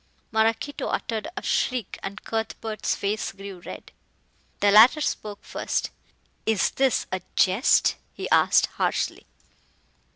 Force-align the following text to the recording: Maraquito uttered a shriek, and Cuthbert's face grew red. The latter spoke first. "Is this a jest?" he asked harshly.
Maraquito 0.31 0.87
uttered 0.87 1.27
a 1.37 1.43
shriek, 1.43 1.99
and 2.01 2.23
Cuthbert's 2.23 2.95
face 2.95 3.31
grew 3.31 3.61
red. 3.63 3.91
The 4.59 4.71
latter 4.71 4.99
spoke 4.99 5.43
first. 5.43 5.91
"Is 6.43 6.71
this 6.71 7.05
a 7.11 7.21
jest?" 7.35 7.97
he 8.11 8.27
asked 8.31 8.65
harshly. 8.81 9.27